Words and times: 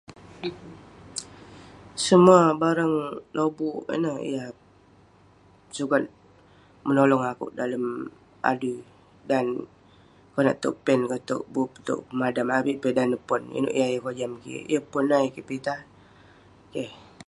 Semua 2.05 2.39
barang 2.61 2.93
lobuk 3.37 3.79
ineh 3.95 4.17
yah 4.33 4.47
sukat 5.75 6.03
menolong 6.87 7.23
akouk 7.31 7.51
dalem 7.59 7.85
adui..dan..konak 8.51 10.57
towk 10.63 10.75
pen, 10.85 10.99
konak 11.05 11.23
towk 11.29 11.43
bup..konak 11.53 11.83
towk 11.87 11.99
pemadam..avik 12.07 12.77
peh 12.81 12.91
eh 12.91 12.95
dan 12.97 13.07
neh 13.11 13.23
pon..inouk 13.29 13.75
yah 13.79 13.89
yeng 13.93 14.03
kojam 14.07 14.31
kik, 14.43 14.63
yeng 14.71 14.87
pon 14.91 15.03
ineh 15.05 15.19
ayuk 15.21 15.33
kik 15.35 15.47
pitah, 15.49 15.79
keh.. 16.73 16.91